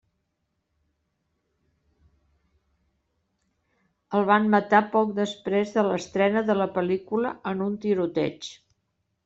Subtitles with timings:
[4.19, 8.53] El van matar poc després de l'estrena de la pel·lícula en un tiroteig.